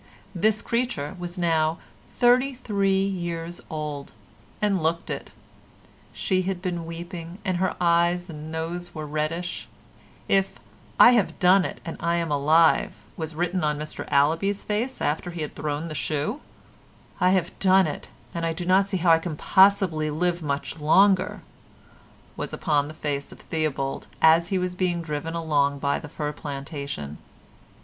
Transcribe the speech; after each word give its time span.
This 0.33 0.63
creature 0.63 1.15
was 1.19 1.37
now 1.37 1.77
thirty 2.19 2.55
three 2.55 3.05
years 3.05 3.61
old, 3.69 4.13
and 4.59 4.81
looked 4.81 5.11
it: 5.11 5.31
she 6.11 6.41
had 6.41 6.59
been 6.59 6.87
weeping, 6.87 7.37
and 7.45 7.57
her 7.57 7.75
eyes 7.79 8.27
and 8.27 8.51
nose 8.51 8.95
were 8.95 9.05
reddish; 9.05 9.67
if 10.27 10.57
"I 10.99 11.11
have 11.11 11.37
done 11.37 11.65
it 11.65 11.81
and 11.85 11.97
I 11.99 12.15
am 12.15 12.31
alive," 12.31 13.05
was 13.15 13.35
written 13.35 13.63
on 13.63 13.77
Mr 13.77 14.11
Allaby's 14.11 14.63
face 14.63 15.03
after 15.03 15.29
he 15.29 15.43
had 15.43 15.53
thrown 15.53 15.87
the 15.87 15.93
shoe, 15.93 16.41
"I 17.19 17.29
have 17.29 17.59
done 17.59 17.85
it, 17.85 18.07
and 18.33 18.43
I 18.43 18.53
do 18.53 18.65
not 18.65 18.87
see 18.89 18.97
how 18.97 19.11
I 19.11 19.19
can 19.19 19.35
possibly 19.37 20.09
live 20.09 20.41
much 20.41 20.79
longer" 20.79 21.41
was 22.35 22.53
upon 22.53 22.87
the 22.87 22.95
face 22.95 23.31
of 23.31 23.39
Theobald 23.41 24.07
as 24.19 24.47
he 24.47 24.57
was 24.57 24.73
being 24.73 25.03
driven 25.03 25.35
along 25.35 25.77
by 25.77 25.99
the 25.99 26.09
fir 26.09 26.31
Plantation. 26.33 27.19